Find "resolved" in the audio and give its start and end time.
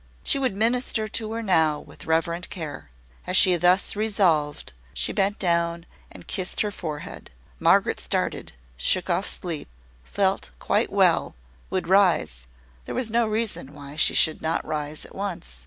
3.95-4.73